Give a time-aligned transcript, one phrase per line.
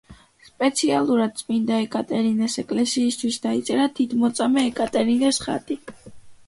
[0.45, 5.81] სპეციალურად წმინდა ეკატერინეს ეკლესიისთვის დაიწერა დიდმოწამე ეკატერინეს ხატი.